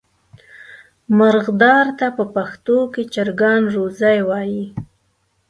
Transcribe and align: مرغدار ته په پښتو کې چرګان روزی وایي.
مرغدار 1.17 1.85
ته 1.99 2.07
په 2.17 2.23
پښتو 2.35 2.77
کې 2.93 3.03
چرګان 3.13 3.61
روزی 3.75 4.17
وایي. 4.29 4.65